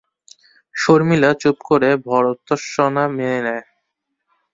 শর্মিলা 0.75 1.31
চুপ 1.41 1.57
করে 1.69 1.89
ভৎর্সনা 2.05 3.03
মেনে 3.17 3.39
নেয়। 3.45 3.65